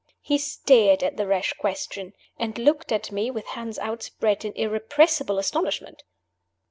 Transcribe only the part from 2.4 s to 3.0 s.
looked